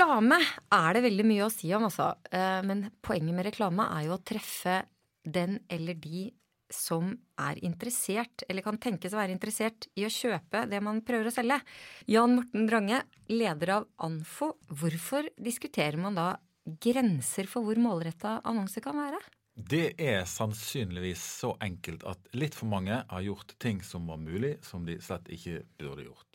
[0.00, 0.38] Reklame
[0.72, 2.14] er det veldig mye å si om, altså.
[2.32, 4.78] Eh, men poenget med reklame er jo å treffe
[5.28, 6.30] den eller de
[6.72, 11.28] som er interessert, eller kan tenkes å være interessert i å kjøpe det man prøver
[11.28, 11.58] å selge.
[12.08, 14.54] Jan Morten Drange, leder av Anfo.
[14.72, 16.30] Hvorfor diskuterer man da
[16.64, 19.20] grenser for hvor målretta annonser kan være?
[19.52, 24.56] Det er sannsynligvis så enkelt at litt for mange har gjort ting som var mulig,
[24.64, 26.29] som de slett ikke burde gjort.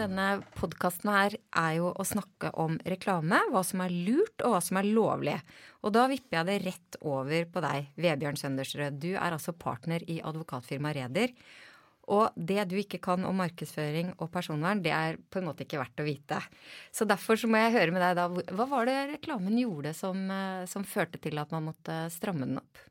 [0.00, 4.60] Denne podkasten her er jo å snakke om reklame, hva som er lurt og hva
[4.64, 5.34] som er lovlig.
[5.82, 9.00] Og da vipper jeg det rett over på deg, Vebjørn Søndersrød.
[9.02, 11.34] Du er altså partner i advokatfirmaet Reder.
[12.12, 15.80] Og det du ikke kan om markedsføring og personvern, det er på en måte ikke
[15.80, 16.40] verdt å vite.
[16.90, 20.24] Så derfor så må jeg høre med deg da, hva var det reklamen gjorde som,
[20.30, 22.82] eh, som førte til at man måtte stramme den opp?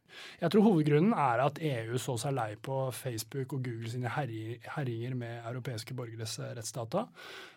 [0.41, 5.15] Jeg tror hovedgrunnen er at EU så seg lei på Facebook og Google sine herjinger
[5.17, 7.05] med europeiske borgeres eh, rettsdata.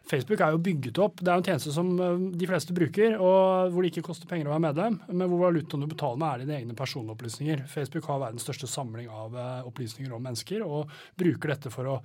[0.05, 1.22] Facebook er jo bygget opp.
[1.24, 4.50] Det er en tjeneste som eh, de fleste bruker, og hvor det ikke koster penger
[4.50, 7.64] å være medlem, men hvor valutaen du betaler med, er dine egne personopplysninger.
[7.70, 11.98] Facebook har verdens største samling av eh, opplysninger om mennesker, og bruker dette for å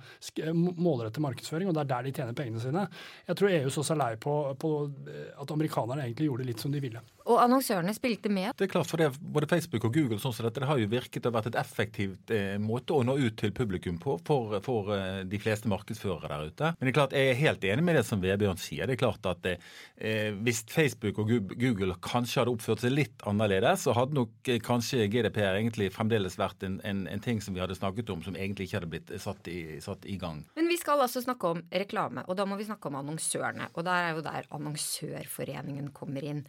[0.54, 2.86] målrette markedsføring, og det er der de tjener pengene sine.
[3.28, 4.74] Jeg tror EU så seg lei på, på
[5.40, 7.02] at amerikanerne egentlig gjorde litt som de ville.
[7.30, 8.54] Og annonsørene spilte med?
[8.58, 10.88] Det er klart, for det, både Facebook og Google sånn som dette, det har jo
[10.90, 14.92] virket å vært et effektivt eh, måte å nå ut til publikum på for, for
[14.96, 16.72] eh, de fleste markedsførere der ute.
[16.78, 18.88] Men det er klart, jeg er helt enig med det som Vebjørn sier.
[18.88, 21.30] Det er klart at eh, Hvis Facebook og
[21.60, 26.38] Google kanskje hadde oppført seg litt annerledes, så hadde nok eh, kanskje GDPR egentlig fremdeles
[26.40, 29.14] vært en, en, en, ting som vi hadde snakket om, som egentlig ikke hadde blitt
[29.22, 30.42] satt i, satt i gang.
[30.56, 33.70] Men vi skal altså snakke om reklame, og da må vi snakke om annonsørene.
[33.74, 36.44] Og der er jo der Annonsørforeningen kommer inn.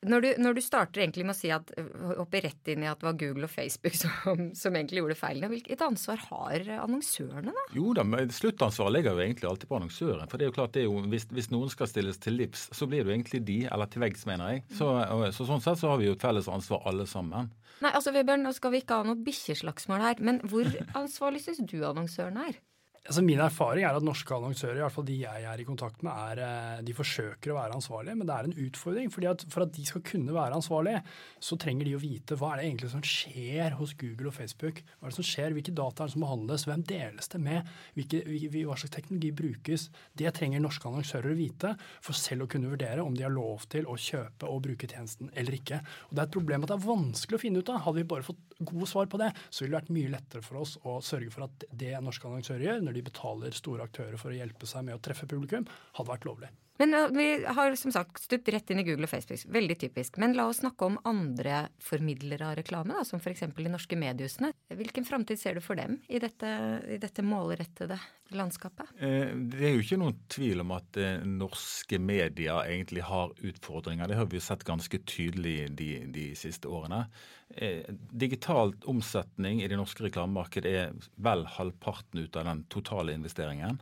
[0.00, 1.70] Når du, når du, starter egentlig med å si at
[2.16, 5.50] hopper rett inn i at det var Google og Facebook som, som egentlig gjorde feilene,
[5.52, 7.64] hvilket ansvar har annonsørene da?
[7.76, 10.30] Jo da, men sluttansvaret ligger jo egentlig alltid på annonsøren.
[10.30, 12.70] For det er jo klart, det er jo, hvis, hvis, noen skal stilles til livs,
[12.76, 14.64] så blir det jo egentlig de, eller til veggs, mener jeg.
[14.78, 14.88] Så,
[15.36, 17.52] så, sånn sett så har vi jo et felles ansvar alle sammen.
[17.84, 20.68] Nei, altså Vebjørn, nå skal vi ikke ha noe bikkjeslagsmål her, men hvor
[21.02, 22.60] ansvarlig syns du annonsørene er?
[23.08, 26.02] Altså min erfaring er at norske annonsører, i hvert fall de jeg er i kontakt
[26.04, 29.08] med, er, eh, de forsøker å være ansvarlige, men det er en utfordring.
[29.10, 31.02] fordi at For at de skal kunne være ansvarlige,
[31.40, 34.82] så trenger de å vite hva er det egentlig som skjer hos Google og Facebook.
[35.00, 37.66] Hva er det som skjer, Hvilke data er det som behandles, hvem deles det med,
[37.96, 38.20] hvilke,
[38.68, 39.88] hva slags teknologi brukes.
[40.14, 41.72] Det trenger norske annonsører å vite
[42.02, 45.32] for selv å kunne vurdere om de har lov til å kjøpe og bruke tjenesten
[45.34, 45.80] eller ikke.
[46.10, 47.80] Og Det er et problem at det er vanskelig å finne ut av.
[47.80, 50.60] Hadde vi bare fått gode svar på det, så ville det vært mye lettere for
[50.60, 54.34] oss å sørge for at det norske annonsører gjør, når de betaler store aktører for
[54.34, 56.50] å hjelpe seg med å treffe publikum, hadde vært lovlig.
[56.80, 59.42] Men vi har som sagt stupt rett inn i Google og Facebook.
[59.52, 60.16] Veldig typisk.
[60.16, 63.42] Men la oss snakke om andre formidlere av reklame, da, som f.eks.
[63.52, 64.48] de norske mediehusene.
[64.78, 66.48] Hvilken framtid ser du for dem i dette,
[66.88, 67.98] i dette målrettede
[68.32, 68.94] landskapet?
[68.96, 74.08] Eh, det er jo ikke noen tvil om at eh, norske medier egentlig har utfordringer.
[74.08, 77.04] Det har vi jo sett ganske tydelig de, de siste årene.
[77.50, 83.80] Digitalt digital omsetning i det norske reklamemarkedet er vel halvparten ut av den totale investeringen.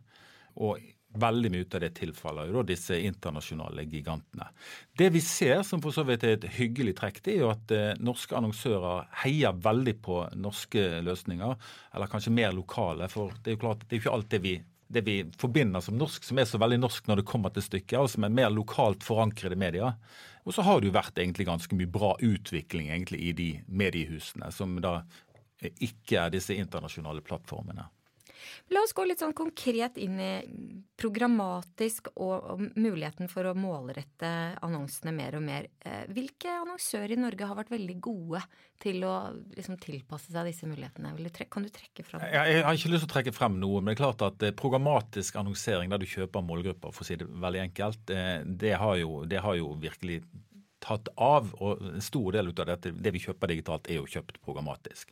[0.59, 0.81] Og
[1.17, 4.49] veldig mye av det tilfaller jo da disse internasjonale gigantene.
[4.99, 7.75] Det vi ser, som for så vidt er et hyggelig trekk, det er jo at
[7.75, 11.55] eh, norske annonsører heier veldig på norske løsninger,
[11.95, 13.09] eller kanskje mer lokale.
[13.13, 14.55] For det er jo klart, det er ikke alt det vi,
[14.89, 17.99] det vi forbinder som norsk, som er så veldig norsk når det kommer til stykket,
[18.01, 19.97] altså med mer lokalt forankrede medier.
[20.45, 24.53] Og så har det jo vært egentlig ganske mye bra utvikling egentlig i de mediehusene,
[24.55, 25.01] som da
[25.59, 27.89] ikke er disse internasjonale plattformene.
[28.75, 30.33] La oss gå litt sånn konkret inn i
[30.99, 34.31] programmatisk og, muligheten for å målrette
[34.65, 35.69] annonsene mer og mer.
[35.81, 38.43] Eh, hvilke annonsører i Norge har vært veldig gode
[38.83, 39.15] til å
[39.55, 41.15] liksom, tilpasse seg disse mulighetene?
[41.49, 43.93] Kan du trekke fram Jeg, jeg har ikke lyst til å trekke frem noe, men
[43.93, 47.29] det er klart at eh, programmatisk annonsering der du kjøper målgrupper, for å si det
[47.29, 50.23] veldig enkelt, eh, det har jo, det har jo virkelig
[50.85, 51.53] tatt av.
[51.63, 55.11] Og en stor del av dette, det vi kjøper digitalt, er jo kjøpt programmatisk.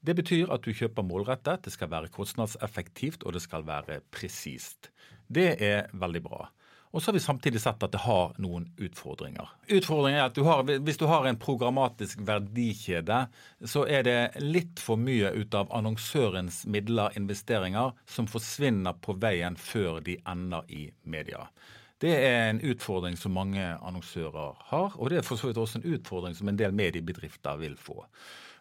[0.00, 4.92] Det betyr at du kjøper målrettet, det skal være kostnadseffektivt og det skal være presist.
[5.26, 6.46] Det er veldig bra.
[6.90, 9.50] Og så har vi samtidig sett at det har noen utfordringer.
[9.68, 13.26] Utfordringen er at du har, Hvis du har en programmatisk verdikjede,
[13.64, 19.56] så er det litt for mye ut av annonsørens midler, investeringer, som forsvinner på veien
[19.60, 21.44] før de ender i media.
[21.98, 25.80] Det er en utfordring som mange annonsører har, og det er for så vidt også
[25.80, 28.04] en utfordring som en del mediebedrifter vil få.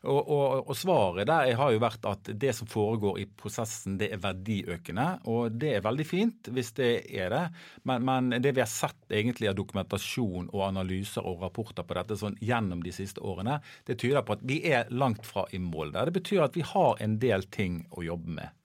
[0.05, 4.11] Og, og, og, Svaret der har jo vært at det som foregår i prosessen, det
[4.13, 5.07] er verdiøkende.
[5.31, 7.43] Og det er veldig fint hvis det er det,
[7.89, 12.19] men, men det vi har sett egentlig av dokumentasjon og analyser og rapporter på dette
[12.19, 13.59] sånn gjennom de siste årene,
[13.89, 16.09] det tyder på at vi er langt fra i mål der.
[16.09, 18.55] Det betyr at vi har en del ting å jobbe med.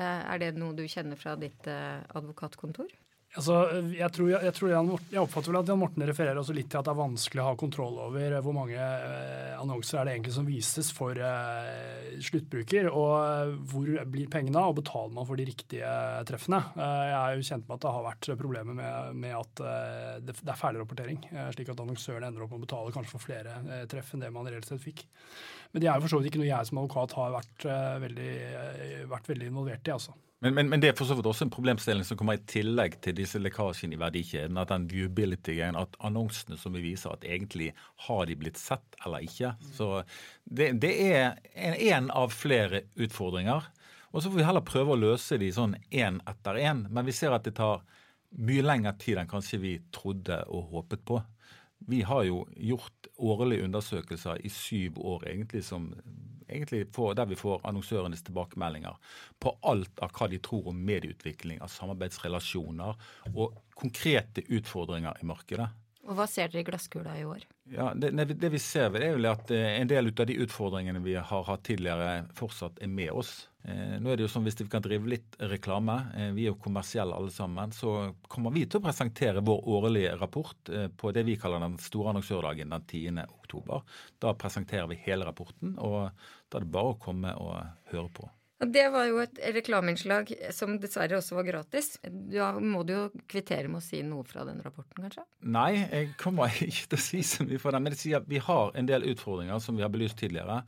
[0.00, 2.88] Eh, er det noe du kjenner fra ditt eh, advokatkontor?
[3.32, 3.54] Altså,
[3.96, 6.82] jeg, tror, jeg, tror Jan, jeg, oppfatter vel at Jan Morten refererer også litt til
[6.82, 10.34] at det er vanskelig å ha kontroll over hvor mange eh, annonser er det egentlig
[10.34, 15.40] som vises for eh, sluttbruker, og eh, hvor blir pengene av, og betaler man for
[15.40, 15.92] de riktige
[16.28, 16.60] treffene.
[16.76, 20.18] Eh, jeg er jo kjent med at det har vært problemer med, med at eh,
[20.26, 23.28] det, det, er feilrapportering, eh, slik at annonsørene ender opp med å betale kanskje for
[23.30, 25.06] flere treff enn det man reelt sett fikk.
[25.72, 27.66] Men det er jo for så vidt ikke noe jeg som advokat har vært,
[28.04, 28.34] veldig,
[29.08, 29.96] vært veldig involvert i.
[29.96, 30.12] altså.
[30.42, 32.96] Men, men, men, det er for så vidt også en problemstilling som kommer i tillegg
[33.04, 34.56] til disse lekkasjene i verdikjeden.
[34.58, 37.68] At den viewability-greien, at annonsene som vi viser, at egentlig
[38.08, 39.52] har de blitt sett eller ikke.
[39.76, 39.92] Så
[40.42, 41.38] det, det er
[41.92, 43.70] en av flere utfordringer.
[44.10, 46.88] Og så får vi heller prøve å løse de sånn én etter én.
[46.90, 47.86] Men vi ser at det tar
[48.42, 51.22] mye lengre tid enn kanskje vi trodde og håpet på.
[51.86, 55.92] Vi har jo gjort årlige undersøkelser i syv år egentlig som
[56.52, 58.98] egentlig får, der vi får annonsørenes tilbakemeldinger
[59.42, 65.70] på alt av hva de tror om medieutvikling, av samarbeidsrelasjoner og konkrete utfordringer i markedet.
[66.02, 67.44] Og Hva ser dere i glasskula i år?
[67.74, 71.14] Ja, det, det, vi ser, er vel at eh, en del av de utfordringene vi
[71.16, 73.30] har hatt tidligere, fortsatt er med oss.
[73.64, 76.52] Eh, nå er det jo sånn, Hvis vi kan drive litt reklame, eh, vi er
[76.52, 81.24] jo kommersielle alle sammen, så kommer vi til å presentere vår årlige rapport på det
[81.24, 83.24] vi kaller den store annonsørdagen den 10.
[83.40, 83.88] oktober.
[84.20, 86.12] Da presenterer vi hele rapporten, og
[86.52, 87.56] da er det bare å komme og
[87.94, 88.28] høre på.
[88.62, 91.96] Det var jo et reklameinnslag som dessverre også var gratis.
[92.02, 95.24] Da må du jo kvittere med å si noe fra den rapporten, kanskje?
[95.42, 97.86] Nei, jeg kommer ikke til å si så mye fra den.
[97.86, 100.62] Men jeg sier at vi har en del utfordringer som vi har belyst tidligere.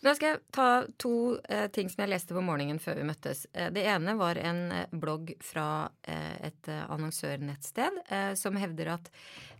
[0.00, 0.68] Nå skal jeg ta
[1.00, 1.14] to
[1.52, 3.44] eh, ting som jeg leste på morgenen før vi møttes.
[3.52, 8.94] Eh, det ene var en eh, blogg fra eh, et eh, annonsørnettsted eh, som hevder
[8.94, 9.10] at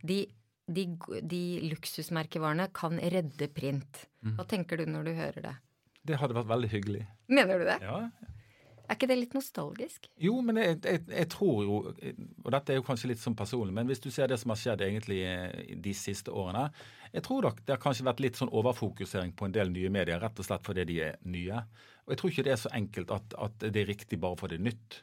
[0.01, 0.23] de,
[0.65, 0.87] de,
[1.21, 4.07] de luksusmerkevarene kan redde print.
[4.25, 4.39] Mhm.
[4.39, 5.55] Hva tenker du når du hører det?
[6.07, 7.07] Det hadde vært veldig hyggelig.
[7.31, 7.79] Mener du det?
[7.85, 8.05] Ja.
[8.91, 10.09] Er ikke det litt nostalgisk?
[10.19, 13.75] Jo, men jeg, jeg, jeg, tror jo Og dette er jo kanskje litt sånn personlig,
[13.77, 16.65] men hvis du ser det som har skjedd egentlig eh, de siste årene
[17.13, 20.19] Jeg tror nok det har kanskje vært litt sånn overfokusering på en del nye medier,
[20.19, 21.63] rett og slett fordi de er nye.
[22.07, 24.59] Og jeg tror ikke det er så enkelt at, at det er riktig bare fordi
[24.59, 24.99] det er nytt.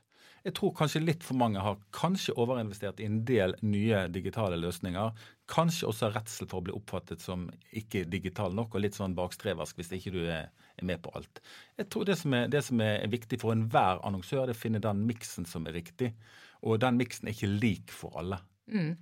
[0.48, 5.12] Jeg tror kanskje litt for mange har kanskje overinvestert i en del nye digitale løsninger.
[5.52, 9.82] Kanskje også redsel for å bli oppfattet som ikke digital nok og litt sånn bakstreversk
[9.82, 10.48] hvis ikke du er,
[10.86, 11.40] med på alt.
[11.82, 14.80] Jeg tror det som er, det som er viktig for enhver annonsør, er å finne
[14.84, 16.12] den miksen som er riktig.
[16.62, 18.38] Og den miksen er ikke lik for alle.
[18.72, 18.94] Mm.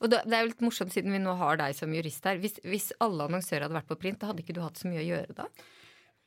[0.00, 2.38] Og Det er jo litt morsomt siden vi nå har deg som jurist her.
[2.40, 5.02] Hvis, hvis alle annonsører hadde vært på print, da hadde ikke du hatt så mye
[5.02, 5.48] å gjøre da?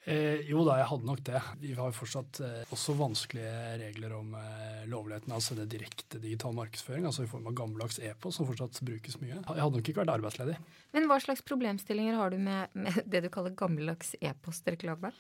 [0.08, 1.40] Eh, jo da, jeg hadde nok det.
[1.60, 3.52] Vi har jo fortsatt eh, også vanskelige
[3.82, 8.00] regler om eh, lovligheten av å sende direkte digital markedsføring, altså i form av gammeldags
[8.00, 9.36] e-post, som fortsatt brukes mye.
[9.36, 10.56] Jeg hadde nok ikke vært arbeidsledig.
[10.96, 15.12] Men hva slags problemstillinger har du med, med det du kaller gammeldags e-postreklame?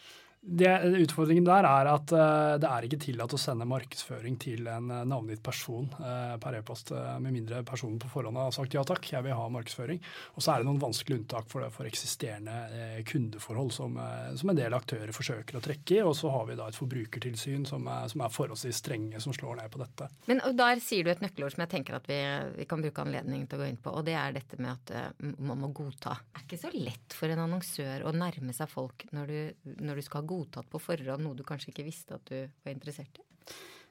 [0.42, 0.70] Det,
[1.04, 5.02] utfordringen der er at uh, det er ikke tillatt å sende markedsføring til en uh,
[5.04, 9.26] navngitt person uh, per e-post, med mindre personen på forhånd har sagt ja takk, jeg
[9.26, 10.00] vil ha markedsføring.
[10.40, 13.98] Og så er det noen vanskelige unntak for, for eksisterende kundeforhold som,
[14.40, 16.00] som, en del aktører forsøker å trekke i.
[16.06, 19.60] Og så har vi da et forbrukertilsyn som er, som er forholdsvis strenge, som slår
[19.60, 20.08] ned på dette.
[20.30, 22.20] Men der sier du et nøkkelord som jeg tenker at vi,
[22.62, 25.20] vi kan bruke anledningen til å gå inn på, og det er dette med at
[25.20, 26.16] man må godta.
[26.32, 30.00] Det er ikke så lett for en annonsør å nærme seg folk når du, når
[30.00, 33.26] du skal godtatt på forhånd noe du kanskje ikke visste at du var interessert i?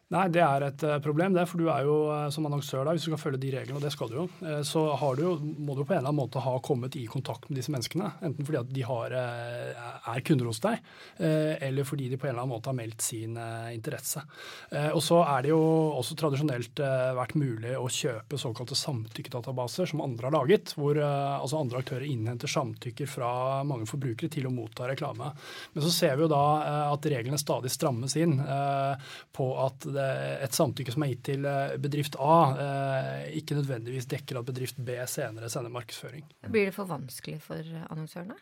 [0.08, 1.44] Nei, det er et uh, problem, det.
[1.50, 3.84] For du er jo uh, som annonsør, da, hvis du skal følge de reglene, og
[3.84, 4.24] det skal du jo,
[4.64, 7.48] så så du jo, må du på en eller annen måte ha kommet i kontakt
[7.48, 8.08] med disse menneskene.
[8.24, 10.80] Enten fordi at de har, er kunder hos deg,
[11.18, 13.36] eller fordi de på en eller annen måte har meldt sin
[13.72, 14.22] interesse.
[14.94, 15.60] Og så er det jo
[15.98, 16.82] også tradisjonelt
[17.18, 22.52] vært mulig å kjøpe såkalte samtykkedatabaser som andre har laget, hvor altså andre aktører innhenter
[22.52, 23.32] samtykker fra
[23.68, 25.32] mange forbrukere til å motta reklame.
[25.74, 26.44] Men så ser vi jo da
[26.92, 28.38] at reglene stadig strammes inn
[29.34, 29.88] på at
[30.44, 34.78] et samtykke som er gitt til eh, bedrift A, eh, ikke nødvendigvis dekker at bedrift
[34.84, 36.26] B senere sender markedsføring.
[36.48, 38.38] Blir det for vanskelig for annonsørene?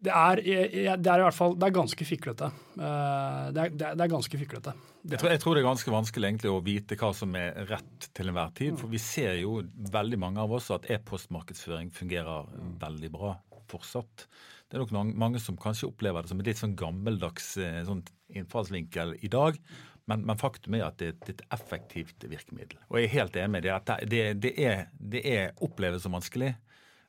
[0.00, 2.46] Det er, det er, i hvert fall det er ganske fiklete.
[2.72, 4.72] Eh, det er, det er ganske fiklete.
[5.04, 8.08] Jeg tror, jeg tror, det er ganske vanskelig egentlig å vite hva som er rett
[8.16, 8.78] til enhver tid.
[8.80, 9.58] For vi ser jo
[9.92, 12.48] veldig mange av oss at e-postmarkedsføring fungerer
[12.80, 13.36] veldig bra.
[13.70, 14.24] fortsatt.
[14.70, 18.04] Det er nok mange som kanskje opplever det som en litt sånn gammeldags eh, sånn
[18.38, 19.58] innfallsvinkel i dag.
[20.06, 22.78] Men, men, faktum er at det, er et effektivt virkemiddel.
[22.88, 23.72] Og jeg er helt enig med det.
[23.74, 26.54] at Det, det, er, det er oppleves som vanskelig.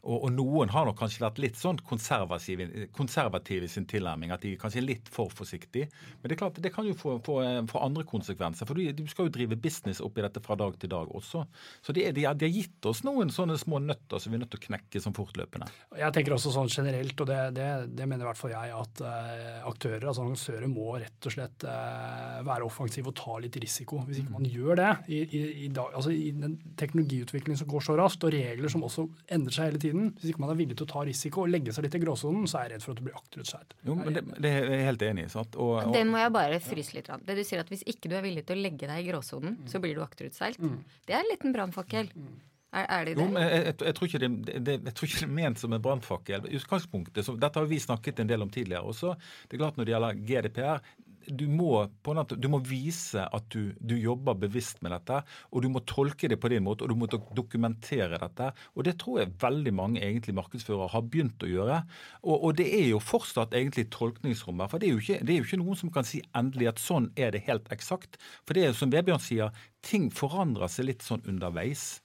[0.02, 4.34] Og, og, noen har nok kanskje vært litt sånn konservative, konservative i sin tilnærming.
[4.34, 5.92] At de kanskje er litt for forsiktige.
[6.22, 7.38] Men det er klart, det kan jo få, få,
[7.70, 8.70] få andre konsekvenser.
[8.70, 11.44] For du, skal jo drive business oppi dette fra dag til dag også.
[11.86, 14.54] Så de, de, de, har gitt oss noen sånne små nøtter som vi er nødt
[14.56, 15.70] til å knekke som fortløpende.
[16.00, 19.04] Jeg tenker også sånn generelt, og det, det, det mener i hvert fall jeg, at
[19.06, 24.02] uh, aktører, altså annonsører, må rett og slett uh, være offensive og ta litt risiko.
[24.08, 27.86] Hvis ikke man gjør det i, i, i, dag, altså i den teknologiutviklingen som går
[27.86, 30.12] så raskt, og regler som også endrer seg hele tiden, tiden.
[30.20, 32.46] Hvis ikke man er villig til å ta risiko og legge seg litt i gråsonen,
[32.50, 33.76] så er jeg redd for at du blir akterutseilt.
[33.88, 35.32] Jo, men det, det, er jeg helt enig i.
[35.34, 35.58] sant?
[35.58, 37.12] Og, og, Den må jeg bare fryse litt.
[37.28, 39.60] Det du sier at Hvis ikke du er villig til å legge deg i gråsonen,
[39.60, 39.68] mm.
[39.72, 40.62] så blir du akterutseilt.
[40.62, 40.80] Mm.
[41.08, 42.10] Det er en liten brannfakkel.
[42.16, 42.40] Mm.
[42.72, 43.24] Er, er, det det?
[43.24, 45.60] Jo, men jeg, jeg, jeg, tror ikke det, det, jeg tror ikke det er ment
[45.60, 46.46] som en brannfakkel.
[46.48, 49.16] Dette har vi snakket en del om tidligere også.
[49.48, 50.86] Det er klart Når det gjelder GDPR,
[51.28, 51.86] du må,
[52.32, 56.40] du må, vise at du, du, jobber bevisst med dette, og du må tolke det
[56.42, 58.52] på din måte, og du må dokumentere dette.
[58.76, 61.82] Og Det tror jeg veldig mange egentlig markedsførere har begynt å gjøre.
[62.24, 64.72] Og, og det er jo fortsatt egentlig tolkningsrommet.
[64.72, 67.12] For det er, ikke, det er jo ikke noen som kan si endelig at sånn
[67.20, 68.20] er det helt eksakt.
[68.46, 72.00] For det er jo som Vebjørn sier, ting forandrer seg litt sånn underveis.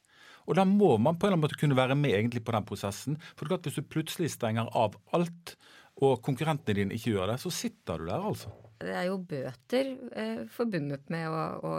[0.46, 2.66] Og da må man på en eller annen måte kunne være med egentlig på den
[2.66, 3.18] prosessen.
[3.34, 5.56] For det er klart Hvis du plutselig stenger av alt,
[6.04, 8.52] og konkurrentene dine ikke gjør det, så sitter du der, altså.
[8.76, 11.76] Det er jo bøter eh, forbundet med å, å,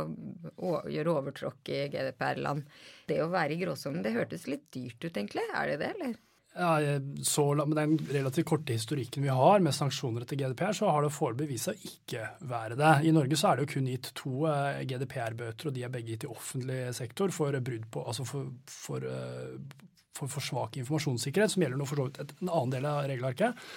[0.66, 2.64] å, gjøre overtråkk i GDPR-land.
[3.10, 5.46] Det å være i gråsonen, det hørtes litt dyrt ut, egentlig.
[5.54, 6.16] Er det det, eller?
[6.58, 11.06] Ja, så, Med den relativt korte historikken vi har med sanksjoner etter GDPR, så har
[11.06, 12.94] det foreløpig vist seg ikke være det.
[13.06, 16.16] I Norge så er det jo kun gitt to eh, GDPR-bøter, og de er begge
[16.16, 19.54] gitt i offentlig sektor for brudd på altså for, for, eh,
[20.18, 23.68] for, for svak informasjonssikkerhet, som gjelder noe for så vidt en annen del av regelverket.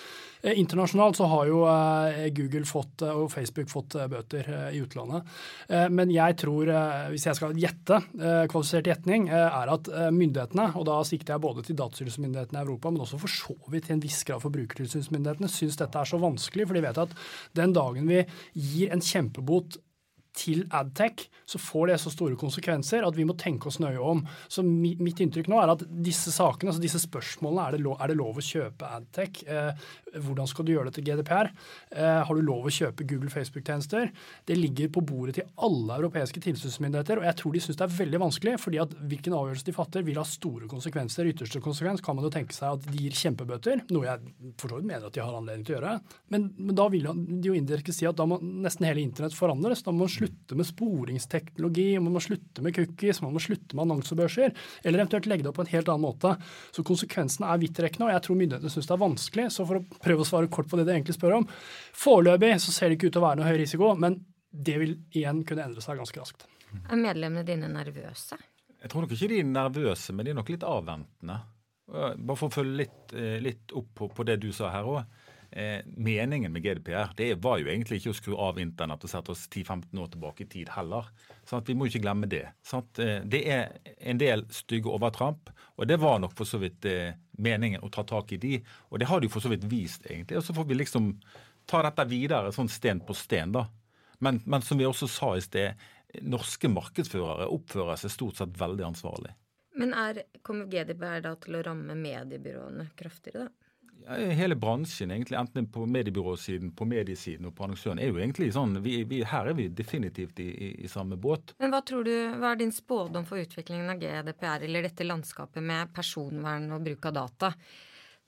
[0.43, 5.27] Eh, internasjonalt så har jo eh, Google fått, eh, og Facebook fått bøter i utlandet.
[5.93, 6.71] Men jeg tror,
[7.13, 7.99] hvis jeg skal gjette,
[8.51, 13.05] kvalifisert gjetning, er at myndighetene, og da sikter jeg både til datatilsynsmyndighetene i Europa, men
[13.05, 16.69] også for så vidt til en viss grad forbrukertilsynsmyndighetene, syns dette er så vanskelig.
[16.69, 17.15] For de vet at
[17.59, 19.79] den dagen vi gir en kjempebot
[20.37, 24.23] til Adtech, så får det så store konsekvenser at vi må tenke oss nøye om.
[24.49, 28.13] Så mitt inntrykk nå er at disse sakene, altså disse spørsmålene, er det lov, er
[28.13, 29.43] det lov å kjøpe Adtech?
[29.51, 31.51] Eh, hvordan skal du gjøre det til GDPR?
[31.95, 34.11] Eh, har du lov å kjøpe Google Facebook-tjenester?
[34.47, 37.97] Det ligger på bordet til alle europeiske tilsynsmyndigheter, og jeg tror de syns det er
[37.99, 41.29] veldig vanskelig, fordi at hvilken avgjørelse de fatter, vil ha store konsekvenser.
[41.31, 44.79] Ytterste konsekvens kan man jo tenke seg at de gir kjempebøter, noe jeg for så
[44.79, 45.95] vidt mener at de har anledning til å gjøre.
[46.33, 49.85] Men, men da vil de jo indirekte si at da må nesten hele internett forandres.
[49.85, 53.87] Da må man slutte med sporingsteknologi, man må slutte med cookies, man må slutte med
[53.87, 56.35] annonsebørser, eller eventuelt legge det opp på en helt annen måte.
[56.75, 59.47] Så konsekvensene er vidtrekkende, og jeg tror myndighetene syns det er vanskelig.
[59.55, 61.49] Så for å prøve å svare kort på det de egentlig spør om
[62.01, 64.19] Foreløpig så ser det ikke ut til å være noe høy risiko, men
[64.51, 66.47] det vil igjen kunne endre seg ganske raskt.
[66.87, 68.39] Er medlemmene dine nervøse?
[68.81, 71.41] Jeg tror nok ikke de er nervøse, men de er nok litt avventende.
[71.91, 75.03] Bare for å følge litt, eh, litt opp på, på det du sa her òg
[75.51, 79.33] eh, meningen med GDPR det var jo egentlig ikke å skru av internett og sette
[79.35, 81.11] oss 10-15 år tilbake i tid heller.
[81.49, 82.47] Sånn vi må ikke glemme det.
[82.67, 82.99] Sant?
[83.03, 87.19] Eh, det er en del stygge overtramp, og det var nok for så vidt eh,
[87.39, 88.57] meningen å ta tak i de.
[88.91, 90.41] Og det har de for så vidt vist, egentlig.
[90.41, 91.13] Og så får vi liksom
[91.71, 93.67] ta dette videre sånn sten på sten, da.
[94.21, 95.81] Men, men som vi også sa i sted,
[96.27, 99.33] norske markedsførere oppfører seg stort sett veldig ansvarlig.
[99.81, 103.60] Men er, kommer GDPR da til å ramme mediebyråene kraftigere, da?
[104.09, 108.79] Hele bransjen, egentlig, enten på mediebyråsiden, på mediesiden og på annonsøren, er jo egentlig sånn
[108.85, 111.55] vi, vi, Her er vi definitivt i, i, i, samme båt.
[111.63, 115.65] Men hva tror du, hva er din spådom for utviklingen av GDPR, eller dette landskapet
[115.65, 117.53] med personvern og bruk av data?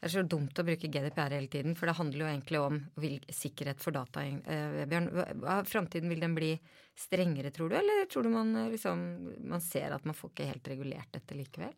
[0.02, 2.78] Det er så dumt å bruke GDPR hele tiden, for det handler jo egentlig om
[3.30, 4.24] sikkerhet for data.
[4.26, 5.12] Eh, Bjørn,
[5.68, 6.56] Framtiden, vil den bli
[6.98, 9.04] strengere, tror du, eller tror du man, eh, liksom,
[9.48, 11.72] man ser at man får ikke helt regulert dette likevel?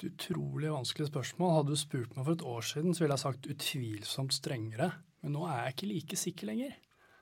[0.00, 1.56] et utrolig vanskelig spørsmål.
[1.58, 4.92] Hadde du spurt meg for et år siden, så ville jeg sagt utvilsomt strengere.
[5.20, 6.78] Men nå er jeg ikke like sikker lenger.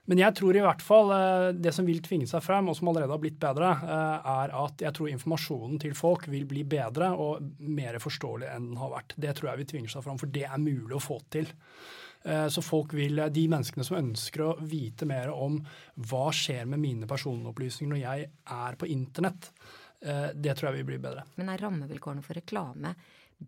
[0.09, 2.89] Men jeg tror i hvert fall eh, det som vil tvinge seg frem, og som
[2.89, 7.11] allerede har blitt bedre, eh, er at jeg tror informasjonen til folk vil bli bedre
[7.13, 9.17] og mer forståelig enn den har vært.
[9.21, 11.51] Det tror jeg vil tvinge seg frem, for det er mulig å få til.
[12.23, 15.59] Eh, så folk vil, de menneskene som ønsker å vite mer om
[16.09, 19.53] hva skjer med mine personopplysninger når jeg er på internett,
[19.99, 21.25] det tror jeg vil bli bedre.
[21.35, 22.93] Men er rammevilkårene for reklame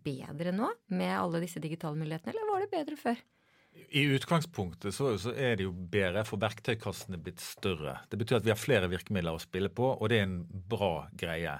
[0.04, 3.22] bedre nå med alle disse digitale mulighetene, eller var det bedre før?
[3.92, 7.98] I utgangspunktet så, så, er det jo bedre, for verktøykassen er blitt større.
[8.08, 10.38] Det betyr at vi har flere virkemidler å spille på, og det er en
[10.68, 11.54] bra greie.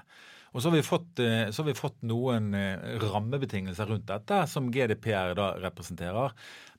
[0.53, 4.69] Og så har, vi fått, eh, har vi fått noen eh, rammebetingelser rundt dette, som
[4.71, 6.35] GDPR da representerer.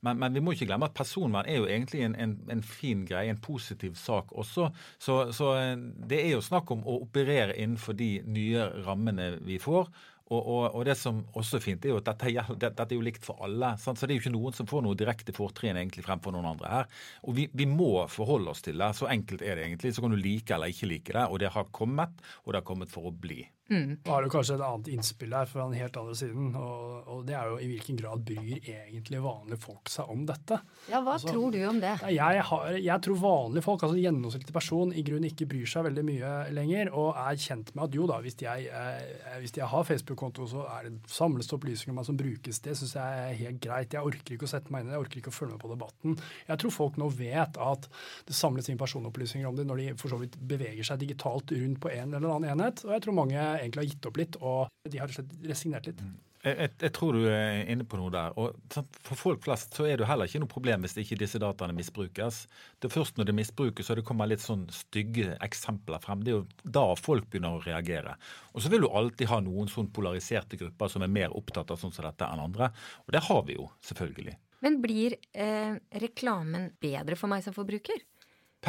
[0.06, 3.02] Men, men, vi må ikke glemme at personvern er jo egentlig en, en, en fin
[3.08, 4.70] greie, en positiv sak også.
[5.02, 5.76] Så, så, eh,
[6.06, 9.90] det er jo snakk om å operere innenfor de nye rammene vi får.
[10.32, 13.04] Og, og, og, det som også er fint, er jo at dette, dette er jo
[13.04, 13.74] likt for alle.
[13.80, 14.00] Sant?
[14.00, 16.70] Så det er jo ikke noen som får noe direkte fortrinn egentlig fremfor noen andre
[16.70, 16.88] her.
[17.28, 18.88] Og vi, vi, må forholde oss til det.
[18.96, 19.92] Så enkelt er det egentlig.
[19.92, 21.26] Så kan du like eller ikke like det.
[21.28, 23.42] Og det har kommet, og det har kommet for å bli.
[23.70, 23.96] Mm.
[24.04, 26.50] Da har du kanskje et annet innspill her fra den helt andre siden.
[26.60, 30.58] Og, og, det er jo i hvilken grad bryr egentlig vanlige folk seg om dette?
[30.90, 31.94] Ja, Hva altså, tror du om det?
[32.12, 36.04] Jeg, har, jeg, tror vanlige folk, altså gjennomsnittlig person, i grunnen ikke bryr seg veldig
[36.10, 36.92] mye lenger.
[36.92, 40.66] Og er kjent med at jo da, hvis jeg, eh, hvis jeg har Facebook-konto, så
[40.76, 42.60] er det samles opplysninger om meg som brukes.
[42.64, 43.96] Det syns jeg er helt greit.
[43.96, 45.64] Jeg orker ikke å sette meg inn i det, jeg orker ikke å følge med
[45.64, 46.20] på debatten.
[46.50, 47.88] Jeg tror folk nå vet at
[48.28, 51.80] det samles inn personopplysninger om det når de for så vidt beveger seg digitalt rundt
[51.80, 52.84] på en eller annen enhet.
[52.84, 55.12] Og jeg tror mange egentlig har gitt opp litt, og de har
[55.44, 56.00] resignert litt.
[56.02, 56.14] Mm.
[56.44, 58.34] Jeg, jeg, tror du er inne på noe der.
[58.36, 58.58] og
[59.06, 62.42] For folk flest så er det heller ikke noe problem hvis ikke disse dataene misbrukes.
[62.76, 66.20] Det er først når det misbrukes og det kommer litt sånn stygge eksempler frem.
[66.20, 68.18] Det er jo da folk begynner å reagere.
[68.52, 71.80] Og så vil du alltid ha noen sånn polariserte grupper som er mer opptatt av
[71.80, 72.68] sånn som dette enn andre.
[73.06, 74.36] Og det har vi jo, selvfølgelig.
[74.64, 78.04] Men blir eh, reklamen bedre for meg som forbruker?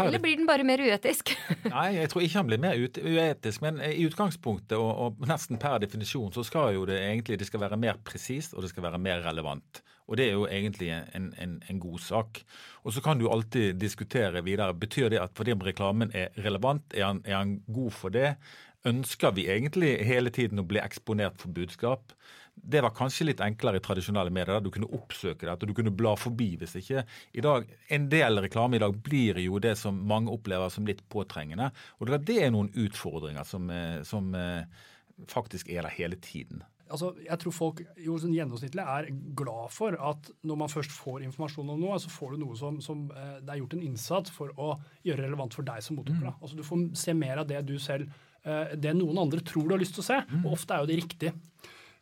[0.02, 1.32] Eller blir den bare mer uetisk?
[1.76, 3.64] Nei, jeg tror ikke han blir mer uetisk.
[3.66, 7.64] Men i utgangspunktet, og, og, nesten per definisjon, så skal jo det egentlig det skal
[7.64, 9.82] være mer presist, og det skal være mer relevant.
[10.06, 12.44] Og det er jo egentlig en, en, en god sak.
[12.86, 14.76] Og så kan du alltid diskutere videre.
[14.78, 18.36] Betyr det at fordi reklamen er relevant, er han, er han god for det?
[18.86, 22.14] Ønsker vi egentlig hele tiden å bli eksponert for budskap?
[22.66, 24.58] Det var kanskje litt enklere i tradisjonelle medier.
[24.58, 27.06] der Du kunne oppsøke dette, du kunne bla forbi hvis ikke.
[27.34, 31.04] I dag, En del reklame i dag blir jo det som mange opplever som litt
[31.10, 31.72] påtrengende.
[32.00, 34.66] Og det er noen utfordringer som, eh, som eh,
[35.28, 36.64] faktisk er der hele tiden.
[36.90, 41.24] Altså, jeg tror folk jo sånn gjennomsnittlig er glad for at når man først får
[41.26, 44.34] informasjon om noe, så får du noe som, som eh, det er gjort en innsats
[44.34, 46.30] for å gjøre relevant for deg som mottaker.
[46.30, 46.42] Mm.
[46.42, 48.10] Altså, du får se mer av det du selv
[48.46, 50.20] det noen andre tror du har lyst til å se.
[50.30, 50.44] Mm.
[50.44, 51.32] Og ofte er jo det riktig.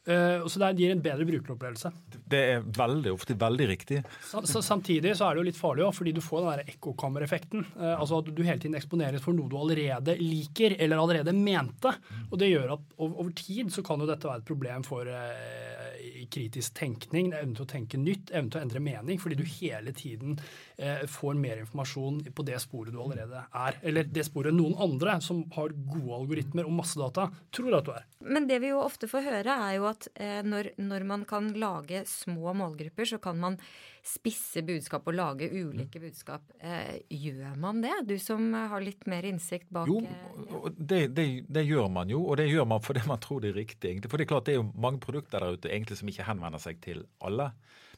[0.04, 1.92] Uh, så det gir en bedre brukeropplevelse.
[2.34, 4.02] Det er veldig ofte veldig riktig.
[4.44, 7.64] Samtidig så er det jo litt farlig også, fordi du får den ekkokammereffekten.
[7.78, 11.94] Uh, altså at du hele tiden eksponeres for noe du allerede liker eller allerede mente.
[12.30, 15.08] Og det gjør at over, over tid så kan jo dette være et problem for
[15.08, 19.44] uh, kritisk tenkning, evnen til å tenke nytt, evnen til å endre mening, fordi du
[19.48, 20.38] hele tiden
[20.78, 23.80] eh, får mer informasjon på det sporet du allerede er.
[23.84, 27.94] Eller det sporet noen andre som har gode algoritmer og masse data, tror at du
[27.96, 28.06] er.
[28.24, 31.52] Men det vi jo ofte får høre, er jo at eh, når, når man kan
[31.60, 33.60] lage små målgrupper, så kan man
[34.04, 36.50] spisse budskap og lage ulike budskap.
[36.60, 37.94] Eh, gjør man det?
[38.10, 42.20] Du som har litt mer innsikt bak Jo, eh, det, det, det, gjør man jo,
[42.28, 43.96] og det gjør man fordi man tror det er riktig.
[44.10, 46.62] For det er klart det er jo mange produkter der ute egentlig som ikke henvender
[46.62, 47.54] seg til alle.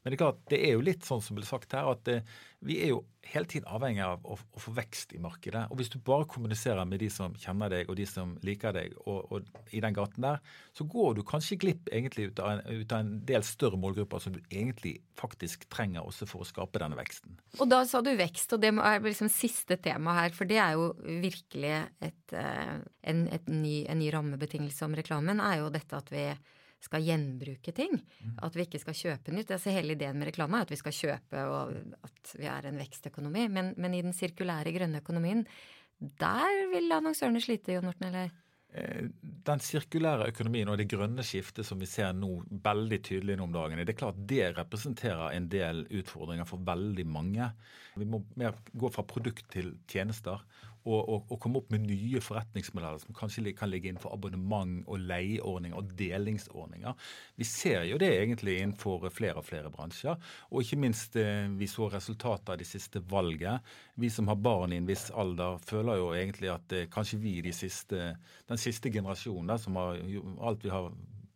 [0.05, 2.19] Men det er klart, det er jo litt sånn som ble sagt her, at det,
[2.21, 2.33] eh,
[2.65, 5.63] vi er jo hele tiden avhengig av å, å, få vekst i markedet.
[5.73, 8.93] Og hvis du bare kommuniserer med de som kjenner deg og de som liker deg,
[9.01, 10.37] og, og i den gaten der,
[10.77, 14.21] så går du kanskje glipp egentlig ut av, en, ut av en del større målgrupper
[14.21, 17.39] som du egentlig faktisk trenger også for å skape denne veksten.
[17.57, 20.77] Og da sa du vekst, og det er liksom siste tema her, for det er
[20.77, 22.75] jo virkelig et, eh,
[23.09, 26.29] en, et ny, en ny rammebetingelse om reklamen, er jo dette at vi
[26.83, 27.97] skal gjenbruke ting.
[27.97, 28.37] Mm.
[28.45, 29.53] At vi ikke skal kjøpe nytt.
[29.55, 32.81] Altså hele ideen med reklame er at vi skal kjøpe og at vi er en
[32.81, 33.47] vekstøkonomi.
[33.51, 35.45] Men, men i den sirkulære grønne økonomien,
[36.21, 38.33] der vil annonsørene slite, Jon Morten, eller?
[38.75, 39.07] Eh,
[39.47, 43.79] den sirkulære økonomien og det grønne skiftet som vi ser nå veldig tydelig om dagen,
[43.79, 47.49] det er klart det representerer en del utfordringer for veldig mange.
[47.95, 50.43] Vi må mer gå fra produkt til tjenester
[50.85, 55.77] og, og, komme opp med nye forretningsmodeller som kanskje kan ligge innenfor abonnement og leieordninger
[55.79, 56.93] og delingsordninger.
[57.39, 60.19] Vi ser jo det egentlig innenfor flere og flere bransjer.
[60.51, 63.65] Og ikke minst eh, vi så resultatet av de siste valget.
[63.97, 67.39] Vi som har barn i en viss alder, føler jo egentlig at eh, kanskje vi
[67.45, 68.13] de siste,
[68.49, 69.99] den siste generasjonen der, som har
[70.45, 70.93] alt vi har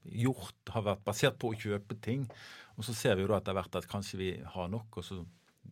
[0.09, 2.29] gjort, har vært basert på å kjøpe ting.
[2.77, 5.23] Og så ser vi jo da etter hvert at kanskje vi har nok, og så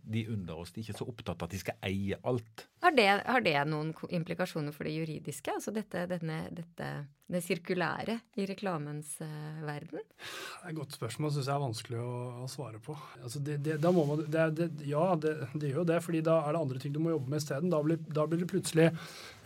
[0.08, 2.68] de under oss de er ikke så opptatt av at de skal eie alt.
[2.80, 5.54] Har det, har det noen implikasjoner for det juridiske?
[5.58, 6.90] Altså dette, denne, dette
[7.28, 10.00] det sirkulære i reklamens uh, verden?
[10.00, 12.12] Det er et godt spørsmål, syns jeg er vanskelig å,
[12.46, 12.96] å svare på.
[13.20, 16.56] Altså det, det, da må man, det, ja, det, gjør jo det, fordi da er
[16.56, 17.74] det andre ting du må jobbe med isteden.
[17.74, 17.82] Da,
[18.16, 18.88] da blir det plutselig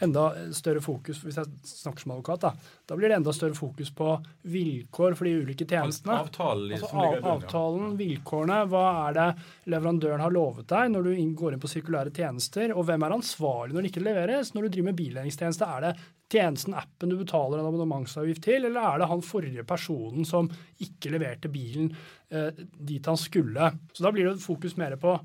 [0.01, 0.23] enda
[0.55, 4.13] større fokus Hvis jeg snakker som advokat, da, da blir det enda større fokus på
[4.53, 6.19] vilkår for de ulike tjenestene.
[6.21, 8.61] Avtalen, altså, av, avtalen, vilkårene.
[8.69, 9.27] Hva er det
[9.73, 13.75] leverandøren har lovet deg når du går inn på sirkulære tjenester, og hvem er ansvarlig
[13.75, 14.53] når det ikke leveres?
[14.53, 15.93] Når du driver med billederingstjeneste, er det
[16.31, 20.49] tjenesten, appen du betaler en abonnementsavgift til, eller er det han forrige personen som
[20.83, 21.91] ikke leverte bilen
[22.31, 23.71] eh, dit han skulle?
[23.93, 25.15] Så da blir det fokus mer på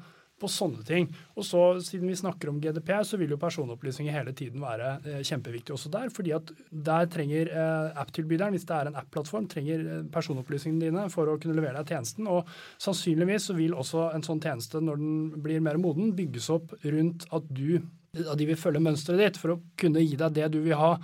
[0.41, 1.09] på sånne ting.
[1.37, 5.21] Og så, Siden vi snakker om GDPR, så vil jo personopplysninger hele tiden være eh,
[5.25, 6.11] kjempeviktig også der.
[6.13, 11.07] fordi at der trenger eh, app-tilbyderen, hvis det er en app-plattform, trenger eh, personopplysningene dine
[11.13, 12.29] for å kunne levere deg tjenesten.
[12.29, 12.49] Og
[12.83, 17.29] sannsynligvis så vil også en sånn tjeneste, når den blir mer moden, bygges opp rundt
[17.33, 17.81] at du
[18.17, 20.95] at de vil følge mønsteret ditt for å kunne gi deg det du vil ha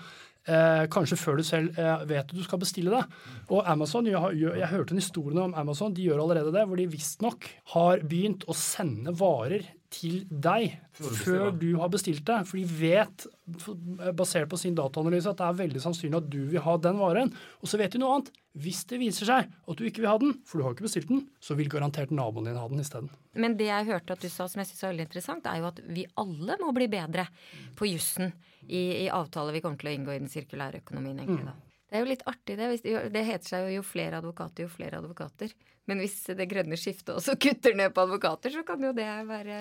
[0.43, 3.03] Eh, kanskje før du selv eh, vet at du skal bestille det.
[3.55, 6.81] Og Amazon, jeg, har, jeg, hørte en historie om Amazon, de gjør allerede det, hvor
[6.81, 12.39] de visstnok har begynt å sende varer til deg før du har bestilt det.
[12.49, 13.27] For de vet,
[14.17, 17.33] basert på sin dataanalyse, at det er veldig sannsynlig at du vil ha den varen.
[17.61, 18.31] Og så vet de noe annet.
[18.63, 21.09] Hvis det viser seg at du ikke vil ha den, for du har ikke bestilt
[21.09, 23.09] den, så vil garantert naboen din ha den isteden.
[23.33, 25.71] Men det jeg hørte at du sa som jeg syns er veldig interessant, er jo
[25.71, 27.29] at vi alle må bli bedre
[27.79, 28.33] på jussen
[28.69, 31.49] i, i avtaler vi kommer til å inngå i den sirkulære økonomien, egentlig.
[31.49, 31.72] da.
[31.93, 32.67] Det er jo litt artig, det.
[33.13, 35.53] Det heter seg jo jo flere advokater, jo flere advokater.
[35.91, 39.59] Men hvis det grønne skiftet også kutter ned på advokater, så kan jo det være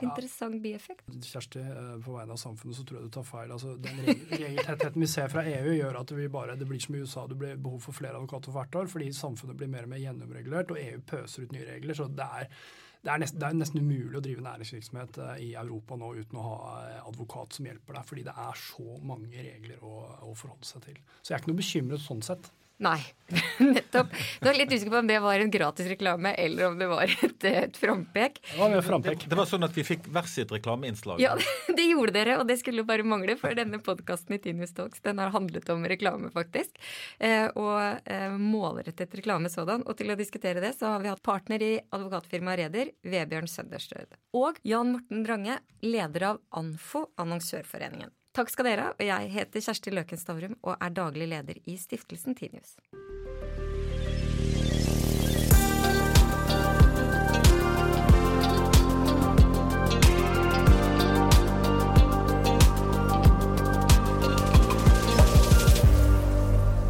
[0.00, 0.60] interessant ja.
[0.60, 1.08] bieffekt.
[1.24, 3.54] Kjersti, eh, på vegne av samfunnet så tror jeg du tar feil.
[3.56, 7.24] Altså, den regeltettheten vi ser fra EU, gjør at bare, det blir som i USA.
[7.32, 10.76] Det blir behov for flere advokater hvert år fordi samfunnet blir mer og mer gjennomregulert,
[10.76, 11.96] og EU pøser ut nye regler.
[11.96, 12.52] Så det er,
[13.00, 16.36] det er, nesten, det er nesten umulig å drive næringsvirksomhet eh, i Europa nå uten
[16.36, 19.94] å ha eh, advokat som hjelper deg, fordi det er så mange regler å,
[20.28, 20.98] å forholde seg til.
[21.22, 22.50] Så jeg er ikke noe bekymret sånn sett.
[22.80, 23.00] Nei,
[23.74, 24.12] nettopp.
[24.40, 27.10] Du er litt usikker på om det var en gratis reklame eller om det var
[27.12, 28.38] et, et frampek.
[28.40, 28.78] Det.
[29.04, 31.20] Det, det var sånn at vi fikk hver sitt reklameinnslag.
[31.20, 31.34] Ja,
[31.68, 35.20] det gjorde dere, og det skulle bare mangle, for denne podkasten i Tinius Talks den
[35.20, 36.80] har handlet om reklame, faktisk.
[37.18, 39.84] Eh, og eh, målrettet reklame sådan.
[39.84, 44.16] Og til å diskutere det, så har vi hatt partner i advokatfirmaet Reder, Vebjørn Sønderstød.
[44.40, 48.16] Og Jan Morten Drange, leder av ANFO, Annonsørforeningen.
[48.30, 48.94] Takk skal dere ha.
[48.94, 52.78] Og jeg heter Kjersti Løken Stavrum og er daglig leder i stiftelsen Tinius.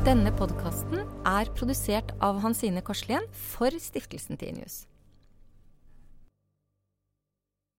[0.04, 4.89] Denne podkasten er produsert av Hansine Korslien for stiftelsen Tinius.